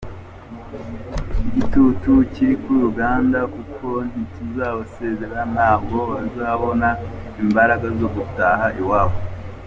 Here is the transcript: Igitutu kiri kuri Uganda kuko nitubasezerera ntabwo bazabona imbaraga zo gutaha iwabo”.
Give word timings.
Igitutu 1.47 2.11
kiri 2.33 2.55
kuri 2.63 2.79
Uganda 2.91 3.39
kuko 3.55 3.87
nitubasezerera 4.11 5.41
ntabwo 5.55 5.97
bazabona 6.11 6.87
imbaraga 7.43 7.85
zo 7.99 8.07
gutaha 8.15 8.65
iwabo”. 8.81 9.17